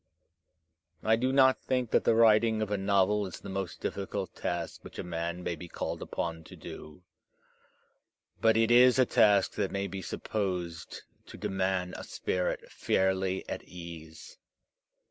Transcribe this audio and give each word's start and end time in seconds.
I 1.03 1.15
do 1.15 1.31
not 1.31 1.61
think 1.61 1.91
that 1.91 2.05
the 2.05 2.15
writing 2.15 2.63
of 2.63 2.71
a 2.71 2.75
novel 2.79 3.27
is 3.27 3.39
the 3.39 3.51
most 3.51 3.81
difficult 3.81 4.35
task 4.35 4.83
which 4.83 4.97
a 4.97 5.03
man 5.03 5.43
may 5.43 5.55
be 5.55 5.67
called 5.67 5.99
uiK>n 6.01 6.43
to 6.45 6.55
do; 6.55 7.03
but 8.41 8.57
it 8.57 8.71
is 8.71 8.97
a 8.97 9.05
task 9.05 9.51
that 9.51 9.69
may 9.69 9.85
be 9.85 10.01
supposed 10.01 11.03
to 11.27 11.37
demand 11.37 11.93
a 11.97 12.03
spirit 12.03 12.71
fairly 12.71 13.47
at 13.47 13.63
ease. 13.65 14.39